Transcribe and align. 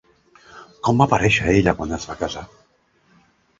Com 0.87 1.03
va 1.03 1.07
aparèixer 1.09 1.53
ella 1.59 1.75
quan 1.81 1.95
es 1.99 2.11
va 2.13 2.19
casar? 2.25 2.45